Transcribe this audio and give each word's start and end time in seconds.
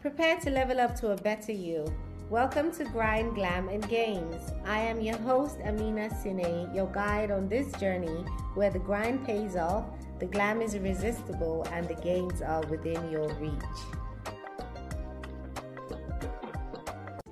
Prepare 0.00 0.38
to 0.40 0.50
level 0.50 0.80
up 0.80 0.96
to 1.00 1.10
a 1.10 1.16
better 1.16 1.52
you. 1.52 1.84
Welcome 2.30 2.72
to 2.72 2.84
Grind, 2.84 3.34
Glam, 3.34 3.68
and 3.68 3.86
Gains. 3.86 4.50
I 4.64 4.80
am 4.80 4.98
your 4.98 5.18
host, 5.18 5.58
Amina 5.62 6.08
Sine, 6.22 6.74
your 6.74 6.86
guide 6.86 7.30
on 7.30 7.50
this 7.50 7.70
journey 7.72 8.24
where 8.54 8.70
the 8.70 8.78
grind 8.78 9.26
pays 9.26 9.56
off, 9.56 9.84
the 10.18 10.24
glam 10.24 10.62
is 10.62 10.74
irresistible, 10.74 11.66
and 11.70 11.86
the 11.86 11.96
gains 11.96 12.40
are 12.40 12.64
within 12.68 13.10
your 13.10 13.28
reach. 13.34 13.52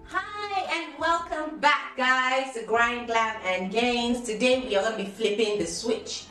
Hi, 0.04 0.66
and 0.70 1.00
welcome 1.00 1.60
back, 1.60 1.96
guys, 1.96 2.52
to 2.52 2.66
Grind, 2.66 3.06
Glam, 3.06 3.36
and 3.46 3.72
Gains. 3.72 4.26
Today 4.26 4.60
we 4.60 4.76
are 4.76 4.82
going 4.82 4.98
to 4.98 5.04
be 5.04 5.10
flipping 5.10 5.58
the 5.58 5.66
switch 5.66 6.26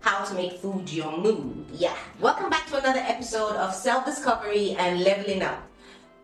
how 0.00 0.24
to 0.24 0.34
make 0.34 0.52
food 0.54 0.90
your 0.90 1.16
mood. 1.16 1.66
Yeah. 1.72 1.96
Welcome 2.20 2.50
back 2.50 2.66
to 2.68 2.78
another 2.78 3.00
episode 3.00 3.56
of 3.56 3.74
self 3.74 4.06
discovery 4.06 4.74
and 4.78 5.04
leveling 5.04 5.42
up. 5.42 5.62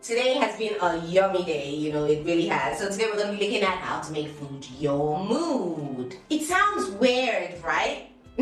Today 0.01 0.35
has 0.35 0.57
been 0.57 0.75
a 0.81 0.97
yummy 1.05 1.43
day, 1.43 1.73
you 1.73 1.91
know, 1.91 2.05
it 2.05 2.25
really 2.25 2.47
has. 2.47 2.79
So 2.79 2.89
today 2.89 3.05
we're 3.05 3.17
going 3.17 3.31
to 3.31 3.37
be 3.37 3.45
looking 3.45 3.63
at 3.63 3.77
how 3.77 3.99
to 4.01 4.11
make 4.11 4.29
food 4.29 4.65
your 4.79 5.23
mood. 5.23 6.15
It 6.29 6.43
sounds 6.43 6.89
weird, 6.91 7.61
right? 7.63 8.09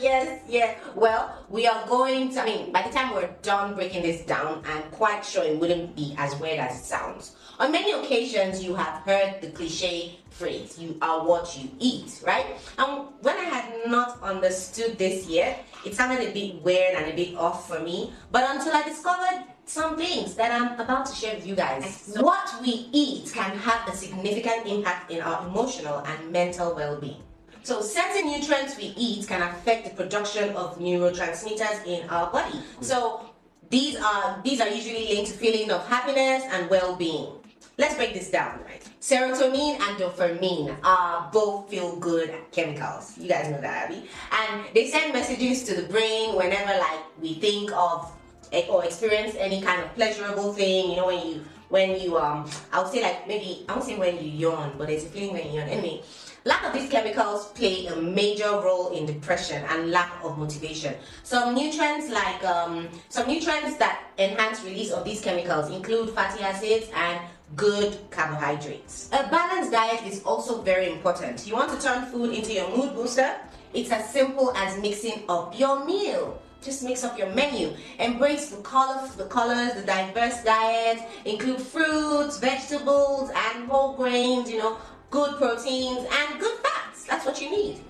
yes, 0.00 0.40
yeah. 0.48 0.74
Well, 0.98 1.46
we 1.48 1.64
are 1.68 1.86
going 1.86 2.30
to, 2.30 2.42
I 2.42 2.44
mean, 2.44 2.72
by 2.72 2.82
the 2.82 2.90
time 2.90 3.14
we're 3.14 3.30
done 3.42 3.76
breaking 3.76 4.02
this 4.02 4.22
down, 4.22 4.64
I'm 4.66 4.82
quite 4.90 5.24
sure 5.24 5.44
it 5.44 5.56
wouldn't 5.56 5.94
be 5.94 6.16
as 6.18 6.34
weird 6.40 6.58
as 6.58 6.80
it 6.80 6.84
sounds. 6.84 7.36
On 7.60 7.70
many 7.70 7.92
occasions, 7.92 8.64
you 8.64 8.74
have 8.74 9.02
heard 9.04 9.40
the 9.40 9.50
cliche 9.50 10.18
phrase, 10.30 10.76
you 10.76 10.98
are 11.00 11.24
what 11.24 11.56
you 11.56 11.70
eat, 11.78 12.20
right? 12.26 12.46
And 12.78 13.06
when 13.22 13.36
I 13.36 13.44
had 13.44 13.88
not 13.88 14.20
understood 14.24 14.98
this 14.98 15.28
yet, 15.28 15.64
it 15.86 15.94
sounded 15.94 16.28
a 16.28 16.32
bit 16.32 16.60
weird 16.64 16.96
and 16.96 17.12
a 17.12 17.14
bit 17.14 17.36
off 17.36 17.68
for 17.68 17.78
me. 17.78 18.12
But 18.32 18.56
until 18.56 18.74
I 18.74 18.82
discovered 18.82 19.44
some 19.66 19.96
things 19.96 20.34
that 20.34 20.50
I'm 20.50 20.80
about 20.80 21.06
to 21.06 21.14
share 21.14 21.36
with 21.36 21.46
you 21.46 21.54
guys. 21.54 22.16
What 22.18 22.52
we 22.60 22.88
eat 22.90 23.30
can 23.32 23.56
have 23.58 23.86
a 23.86 23.94
significant 23.94 24.66
impact 24.66 25.12
in 25.12 25.20
our 25.20 25.46
emotional 25.46 25.98
and 25.98 26.32
mental 26.32 26.74
well-being. 26.74 27.22
So 27.68 27.82
certain 27.82 28.32
nutrients 28.32 28.78
we 28.78 28.94
eat 28.96 29.28
can 29.28 29.42
affect 29.42 29.84
the 29.84 29.90
production 29.90 30.56
of 30.56 30.78
neurotransmitters 30.78 31.86
in 31.86 32.08
our 32.08 32.32
body. 32.32 32.60
So 32.80 33.28
these 33.68 33.94
are 33.96 34.40
these 34.42 34.62
are 34.62 34.70
usually 34.70 35.04
linked 35.12 35.32
to 35.32 35.36
feeling 35.36 35.70
of 35.70 35.86
happiness 35.86 36.44
and 36.48 36.70
well-being. 36.70 37.28
Let's 37.76 37.94
break 37.94 38.14
this 38.14 38.30
down, 38.30 38.60
right? 38.64 38.80
Serotonin 39.02 39.76
and 39.84 39.98
dopamine 40.00 40.78
are 40.82 41.28
both 41.30 41.68
feel 41.68 41.94
good 41.96 42.32
chemicals. 42.52 43.18
You 43.18 43.28
guys 43.28 43.50
know 43.50 43.60
that, 43.60 43.90
Abby. 43.90 44.08
And 44.32 44.64
they 44.72 44.88
send 44.88 45.12
messages 45.12 45.64
to 45.64 45.74
the 45.74 45.86
brain 45.92 46.36
whenever 46.36 46.72
like 46.72 47.04
we 47.20 47.34
think 47.34 47.70
of 47.72 48.10
eh, 48.50 48.64
or 48.70 48.82
experience 48.86 49.34
any 49.36 49.60
kind 49.60 49.82
of 49.84 49.94
pleasurable 49.94 50.54
thing, 50.54 50.88
you 50.88 50.96
know, 50.96 51.08
when 51.08 51.20
you 51.20 51.44
when 51.68 52.00
you 52.00 52.16
um 52.18 52.48
I 52.72 52.82
would 52.82 52.90
say 52.92 53.02
like 53.02 53.26
maybe 53.28 53.64
I 53.68 53.72
won't 53.74 53.84
say 53.84 53.96
when 53.98 54.16
you 54.16 54.30
yawn, 54.30 54.74
but 54.78 54.88
there's 54.88 55.04
a 55.04 55.08
feeling 55.08 55.32
when 55.34 55.46
you 55.46 55.60
yawn. 55.60 55.68
Anyway, 55.68 56.02
lack 56.44 56.64
of 56.64 56.72
these 56.72 56.90
chemicals 56.90 57.48
play 57.52 57.86
a 57.86 57.96
major 57.96 58.50
role 58.50 58.90
in 58.96 59.06
depression 59.06 59.62
and 59.68 59.90
lack 59.90 60.12
of 60.24 60.38
motivation. 60.38 60.94
Some 61.22 61.54
nutrients 61.54 62.10
like 62.10 62.44
um 62.44 62.88
some 63.08 63.28
nutrients 63.28 63.76
that 63.78 64.04
enhance 64.18 64.62
release 64.64 64.90
of 64.90 65.04
these 65.04 65.20
chemicals 65.20 65.70
include 65.70 66.10
fatty 66.10 66.42
acids 66.42 66.88
and 66.94 67.20
good 67.56 67.96
carbohydrates. 68.10 69.08
A 69.12 69.28
balanced 69.28 69.72
diet 69.72 70.04
is 70.06 70.22
also 70.22 70.60
very 70.62 70.90
important. 70.92 71.46
You 71.46 71.54
want 71.54 71.72
to 71.72 71.80
turn 71.80 72.04
food 72.06 72.34
into 72.34 72.52
your 72.52 72.68
mood 72.76 72.94
booster? 72.94 73.36
It's 73.72 73.90
as 73.90 74.10
simple 74.10 74.52
as 74.56 74.80
mixing 74.80 75.24
up 75.28 75.58
your 75.58 75.84
meal. 75.84 76.40
Just 76.62 76.82
mix 76.82 77.04
up 77.04 77.18
your 77.18 77.30
menu. 77.34 77.72
Embrace 77.98 78.50
the 78.50 78.62
colors, 78.62 79.12
the 79.14 79.26
colors, 79.26 79.74
the 79.74 79.82
diverse 79.82 80.42
diet. 80.42 81.00
Include 81.24 81.60
fruits, 81.60 82.38
vegetables, 82.38 83.30
and 83.30 83.68
whole 83.68 83.94
grains. 83.94 84.50
You 84.50 84.58
know, 84.58 84.78
good 85.10 85.36
proteins 85.36 86.06
and 86.10 86.40
good 86.40 86.58
fats. 86.58 87.04
That's 87.04 87.24
what 87.24 87.40
you 87.40 87.50
need. 87.50 87.80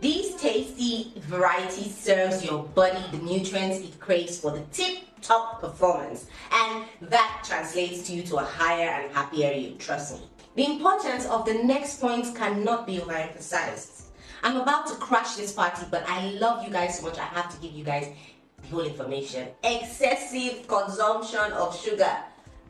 These 0.00 0.36
tasty 0.36 1.12
varieties 1.16 1.96
serves 1.96 2.44
your 2.44 2.64
body 2.64 3.02
the 3.10 3.18
nutrients 3.18 3.78
it 3.78 3.98
craves 4.00 4.38
for 4.38 4.50
the 4.50 4.60
tip 4.72 4.98
top 5.22 5.60
performance 5.60 6.26
and 6.52 6.84
that 7.00 7.42
translates 7.46 8.06
to 8.06 8.12
you 8.12 8.22
to 8.24 8.36
a 8.36 8.44
higher 8.44 8.90
and 8.90 9.10
happier 9.12 9.52
you, 9.52 9.74
trust 9.76 10.20
me. 10.20 10.26
The 10.56 10.66
importance 10.66 11.24
of 11.26 11.46
the 11.46 11.54
next 11.54 12.00
point 12.00 12.36
cannot 12.36 12.86
be 12.86 12.98
overemphasized. 12.98 14.02
I'm 14.42 14.56
about 14.56 14.86
to 14.88 14.94
crash 14.94 15.36
this 15.36 15.52
party, 15.52 15.86
but 15.90 16.04
I 16.08 16.30
love 16.32 16.64
you 16.64 16.70
guys 16.70 16.98
so 16.98 17.06
much. 17.06 17.18
I 17.18 17.24
have 17.24 17.54
to 17.54 17.60
give 17.60 17.72
you 17.72 17.84
guys 17.84 18.08
the 18.62 18.68
whole 18.68 18.84
information. 18.84 19.48
Excessive 19.62 20.66
consumption 20.66 21.52
of 21.52 21.78
sugar 21.78 22.16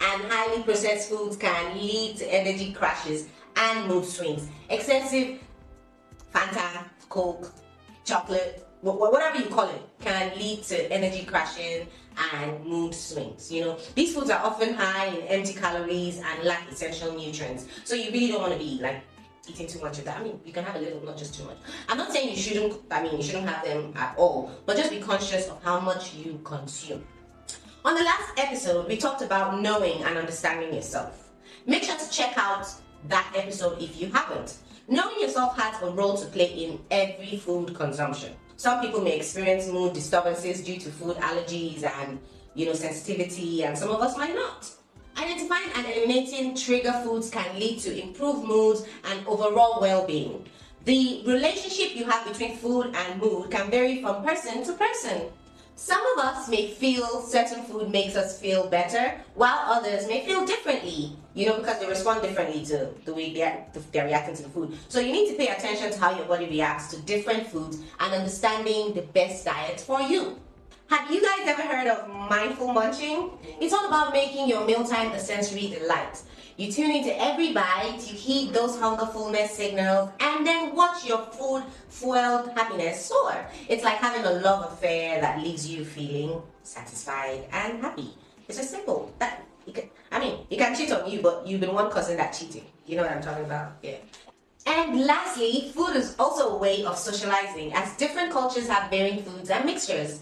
and 0.01 0.23
highly 0.25 0.63
processed 0.63 1.09
foods 1.11 1.37
can 1.37 1.75
lead 1.79 2.17
to 2.19 2.33
energy 2.33 2.73
crashes 2.73 3.27
and 3.57 3.89
mood 3.89 4.05
swings. 4.05 4.49
Excessive 4.69 5.41
Fanta, 6.35 6.85
Coke, 7.09 7.53
chocolate, 8.05 8.67
whatever 8.81 9.39
you 9.39 9.47
call 9.47 9.69
it, 9.69 9.83
can 10.01 10.37
lead 10.37 10.63
to 10.65 10.93
energy 10.93 11.25
crashing 11.25 11.87
and 12.35 12.65
mood 12.65 12.95
swings. 12.95 13.51
You 13.51 13.65
know, 13.65 13.79
these 13.95 14.15
foods 14.15 14.31
are 14.31 14.45
often 14.45 14.75
high 14.75 15.07
in 15.07 15.23
empty 15.29 15.55
calories 15.55 16.19
and 16.19 16.45
lack 16.45 16.71
essential 16.71 17.13
nutrients. 17.13 17.67
So 17.85 17.95
you 17.95 18.11
really 18.11 18.29
don't 18.29 18.43
want 18.43 18.53
to 18.53 18.59
be 18.59 18.81
like 18.83 19.03
eating 19.49 19.67
too 19.67 19.81
much 19.81 19.99
of 19.99 20.05
that. 20.05 20.19
I 20.19 20.23
mean, 20.23 20.41
you 20.45 20.53
can 20.53 20.65
have 20.65 20.77
a 20.77 20.79
little, 20.79 21.05
not 21.05 21.17
just 21.17 21.35
too 21.35 21.45
much. 21.45 21.57
I'm 21.89 21.99
not 21.99 22.13
saying 22.13 22.31
you 22.31 22.37
shouldn't, 22.37 22.81
I 22.91 23.03
mean, 23.03 23.17
you 23.17 23.23
shouldn't 23.23 23.49
have 23.49 23.65
them 23.65 23.93
at 23.97 24.17
all, 24.17 24.51
but 24.67 24.77
just 24.77 24.91
be 24.91 25.01
conscious 25.01 25.49
of 25.49 25.63
how 25.63 25.81
much 25.81 26.15
you 26.15 26.41
consume. 26.45 27.05
On 27.85 27.95
the 27.95 28.03
last 28.03 28.39
episode, 28.39 28.89
we 28.89 28.97
talked 28.97 29.23
about 29.23 29.61
knowing 29.61 30.03
and 30.05 30.17
understanding 30.17 30.73
yourself. 30.73 31.31
Make 31.67 31.83
sure 31.83 31.99
to 31.99 32.11
check 32.11 32.35
out 32.37 32.67
that 33.09 33.31
episode 33.37 33.81
if 33.81 34.01
you 34.01 34.09
haven't. 34.11 34.57
Knowing 34.89 35.21
yourself 35.21 35.57
has 35.59 35.83
a 35.83 35.91
role 35.91 36.17
to 36.17 36.27
play 36.27 36.47
in 36.47 36.81
every 36.91 37.37
food 37.37 37.75
consumption. 37.75 38.33
Some 38.57 38.81
people 38.81 39.01
may 39.01 39.17
experience 39.17 39.67
mood 39.67 39.93
disturbances 39.95 40.63
due 40.63 40.79
to 40.79 40.91
food 40.91 41.17
allergies 41.17 41.83
and 41.83 42.19
you 42.55 42.67
know 42.67 42.73
sensitivity, 42.73 43.65
and 43.65 43.77
some 43.77 43.91
of 43.91 44.01
us 44.01 44.17
might 44.17 44.35
not. 44.35 44.71
Identifying 45.17 45.71
and 45.77 45.87
eliminating 45.87 46.57
trigger 46.57 46.93
foods 47.05 47.31
can 47.31 47.59
lead 47.59 47.79
to 47.81 48.03
improved 48.03 48.45
moods 48.45 48.85
and 49.05 49.27
overall 49.27 49.81
well-being. 49.81 50.47
The 50.85 51.23
relationship 51.25 51.97
you 51.97 52.05
have 52.05 52.27
between 52.27 52.57
food 52.57 52.95
and 52.95 53.21
mood 53.21 53.51
can 53.51 53.71
vary 53.71 54.03
from 54.03 54.25
person 54.25 54.65
to 54.65 54.73
person. 54.75 55.31
Some 55.77 56.05
of 56.13 56.25
us 56.25 56.49
may 56.49 56.71
feel 56.71 57.23
certain 57.23 57.65
food 57.65 57.91
makes 57.91 58.17
us 58.17 58.39
feel 58.41 58.69
better, 58.69 59.21
while 59.35 59.59
others 59.73 60.07
may 60.07 60.25
feel 60.25 60.47
differently, 60.47 61.17
you 61.35 61.47
know, 61.47 61.59
because 61.59 61.81
they 61.81 61.87
respond 61.87 62.23
differently 62.23 62.65
to 62.67 62.91
the 63.05 63.13
way 63.13 63.33
they're, 63.33 63.67
they're 63.93 64.05
reacting 64.05 64.37
to 64.37 64.43
the 64.45 64.49
food. 64.49 64.77
So 64.89 65.01
you 65.01 65.11
need 65.11 65.31
to 65.31 65.37
pay 65.37 65.49
attention 65.49 65.91
to 65.91 65.99
how 65.99 66.17
your 66.17 66.27
body 66.27 66.47
reacts 66.47 66.89
to 66.95 67.03
different 67.03 67.49
foods 67.49 67.79
and 67.99 68.13
understanding 68.15 68.95
the 68.95 69.03
best 69.03 69.45
diet 69.45 69.81
for 69.81 70.01
you. 70.01 70.39
Have 70.89 71.11
you 71.11 71.23
guys 71.23 71.47
ever 71.47 71.63
heard 71.63 71.87
of 71.87 72.09
mindful 72.29 72.73
munching? 72.73 73.31
It's 73.61 73.73
all 73.73 73.87
about 73.89 74.13
making 74.13 74.49
your 74.49 74.67
mealtime 74.67 75.13
a 75.13 75.19
sensory 75.19 75.69
delight. 75.69 76.23
You 76.57 76.71
tune 76.71 76.91
into 76.91 77.21
every 77.21 77.53
bite, 77.53 78.01
you 78.07 78.15
heed 78.15 78.53
those 78.53 78.79
hunger 78.79 79.07
fullness 79.07 79.53
signals, 79.53 80.11
and 80.21 80.47
then 80.47 80.75
watch 80.75 81.05
your 81.07 81.19
food 81.19 81.65
fueled 81.89 82.53
happiness 82.55 83.07
soar. 83.07 83.47
It's 83.69 83.83
like 83.83 83.97
having 83.97 84.25
a 84.25 84.31
love 84.41 84.73
affair 84.73 85.21
that 85.21 85.43
leaves 85.43 85.67
you 85.67 85.85
feeling 85.85 86.43
satisfied 86.63 87.49
and 87.51 87.81
happy. 87.81 88.15
It's 88.47 88.59
just 88.59 88.71
simple. 88.71 89.13
That 89.19 89.43
you 89.67 89.73
can, 89.73 89.91
I 90.13 90.21
mean, 90.21 90.47
you 90.51 90.59
can 90.59 90.77
cheat 90.77 90.93
on 90.93 91.11
you, 91.11 91.23
but 91.23 91.47
you've 91.47 91.61
been 91.61 91.75
one 91.75 91.91
causing 91.91 92.19
that 92.19 92.33
cheating. 92.33 92.67
You 92.87 92.97
know 92.97 93.03
what 93.03 93.13
I'm 93.13 93.23
talking 93.23 93.47
about? 93.47 93.73
Yeah. 93.83 93.97
And 94.67 95.07
lastly, 95.07 95.73
food 95.75 95.97
is 95.97 96.15
also 96.19 96.51
a 96.51 96.59
way 96.59 96.85
of 96.85 96.97
socializing, 96.99 97.73
as 97.73 97.97
different 97.97 98.31
cultures 98.31 98.69
have 98.69 98.91
varying 98.91 99.23
foods 99.23 99.51
and 99.51 99.65
mixtures. 99.65 100.21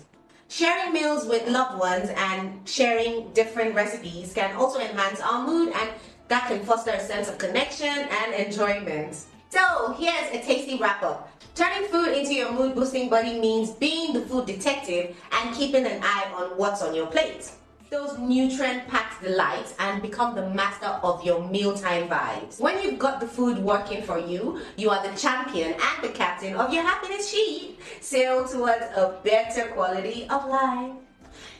Sharing 0.52 0.92
meals 0.92 1.24
with 1.24 1.48
loved 1.48 1.78
ones 1.78 2.10
and 2.14 2.68
sharing 2.68 3.32
different 3.32 3.74
recipes 3.74 4.34
can 4.34 4.54
also 4.54 4.80
enhance 4.80 5.18
our 5.18 5.46
mood 5.46 5.72
and 5.74 5.88
that 6.28 6.46
can 6.46 6.62
foster 6.62 6.90
a 6.90 7.00
sense 7.00 7.26
of 7.26 7.38
connection 7.38 7.88
and 7.88 8.34
enjoyment. 8.34 9.16
So 9.48 9.94
here's 9.98 10.28
a 10.28 10.42
tasty 10.44 10.76
wrap 10.76 11.02
up. 11.02 11.32
Turning 11.54 11.88
food 11.88 12.08
into 12.08 12.34
your 12.34 12.52
mood 12.52 12.74
boosting 12.74 13.08
buddy 13.08 13.40
means 13.40 13.70
being 13.70 14.12
the 14.12 14.26
food 14.26 14.44
detective 14.44 15.16
and 15.32 15.54
keeping 15.54 15.86
an 15.86 16.02
eye 16.02 16.30
on 16.36 16.58
what's 16.58 16.82
on 16.82 16.94
your 16.94 17.06
plate. 17.06 17.50
Those 17.92 18.18
nutrient 18.18 18.88
packed 18.88 19.22
delights 19.22 19.74
and 19.78 20.00
become 20.00 20.34
the 20.34 20.48
master 20.48 20.86
of 20.86 21.22
your 21.22 21.46
mealtime 21.46 22.08
vibes. 22.08 22.58
When 22.58 22.82
you've 22.82 22.98
got 22.98 23.20
the 23.20 23.26
food 23.26 23.58
working 23.58 24.02
for 24.02 24.18
you, 24.18 24.62
you 24.78 24.88
are 24.88 25.06
the 25.06 25.14
champion 25.14 25.74
and 25.74 26.02
the 26.02 26.08
captain 26.08 26.54
of 26.56 26.72
your 26.72 26.84
happiness 26.84 27.30
sheet. 27.30 27.78
Sail 28.00 28.48
towards 28.48 28.86
a 28.96 29.20
better 29.22 29.68
quality 29.72 30.26
of 30.30 30.46
life. 30.48 30.92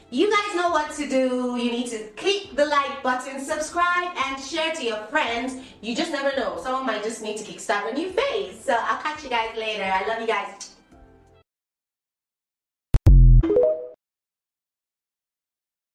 You 0.09 0.31
guys 0.31 0.55
know 0.55 0.71
what 0.71 0.91
to 0.93 1.07
do. 1.07 1.55
You 1.55 1.69
need 1.71 1.91
to 1.91 1.99
click 2.17 2.55
the 2.55 2.65
like 2.65 3.03
button, 3.03 3.39
subscribe, 3.39 4.17
and 4.25 4.43
share 4.43 4.73
to 4.73 4.83
your 4.83 5.03
friends. 5.11 5.57
You 5.81 5.95
just 5.95 6.11
never 6.11 6.35
know. 6.35 6.59
Someone 6.63 6.87
might 6.87 7.03
just 7.03 7.21
need 7.21 7.37
to 7.37 7.43
kickstart 7.43 7.91
a 7.91 7.93
new 7.93 8.09
phase. 8.09 8.59
So 8.59 8.75
I'll 8.75 9.03
catch 9.03 9.23
you 9.23 9.29
guys 9.29 9.55
later. 9.55 9.83
I 9.83 10.07
love 10.07 10.19
you 10.19 10.25
guys. 10.25 10.72